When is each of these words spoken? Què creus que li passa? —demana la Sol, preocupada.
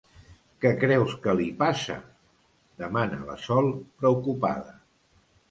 Què 0.63 0.69
creus 0.83 1.11
que 1.25 1.35
li 1.39 1.45
passa? 1.59 1.97
—demana 2.81 3.21
la 3.29 3.37
Sol, 3.45 3.71
preocupada. 4.03 4.77